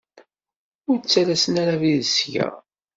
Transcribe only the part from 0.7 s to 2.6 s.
Ur ttalasen ara abrid seg-a.